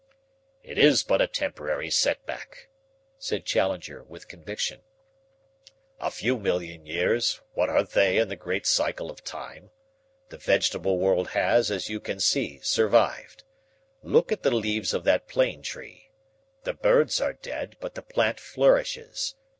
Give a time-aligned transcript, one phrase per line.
[0.63, 2.69] "It is but a temporary setback,"
[3.19, 4.81] said Challenger with conviction.
[5.99, 9.69] "A few million years, what are they in the great cycle of time?
[10.29, 13.43] The vegetable world has, as you can see, survived.
[14.01, 16.09] Look at the leaves of that plane tree.
[16.63, 19.35] The birds are dead, but the plant flourishes.